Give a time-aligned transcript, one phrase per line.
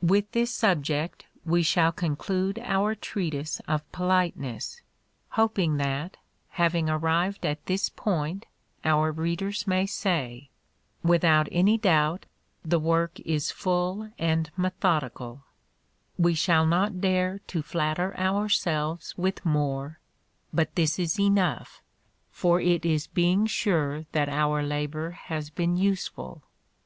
[0.00, 4.80] With this subject, we shall conclude our treatise of politeness;
[5.32, 6.16] hoping that,
[6.52, 8.46] having arrived at this point,
[8.86, 10.48] our readers may say,
[11.02, 12.24] 'Without any doubt
[12.64, 15.44] the work is full and methodical;'
[16.16, 19.98] we shall not dare to flatter ourselves with more,
[20.54, 21.82] but this is enough,
[22.30, 26.42] for it is being sure that our labor has been useful.